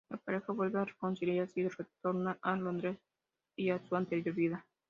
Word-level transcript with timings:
La 0.09 0.17
pareja 0.17 0.51
vuelve 0.51 0.79
a 0.79 0.85
reconciliarse 0.85 1.59
y 1.59 1.67
retorna 1.67 2.39
a 2.41 2.55
Londres 2.55 2.97
y 3.55 3.69
a 3.69 3.79
su 3.87 3.95
anterior 3.95 4.33
vida. 4.35 4.65